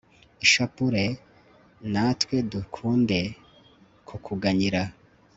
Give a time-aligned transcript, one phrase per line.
[0.45, 1.03] ishapule;
[1.91, 3.19] natwe dukunde
[4.07, 4.81] kukuganyira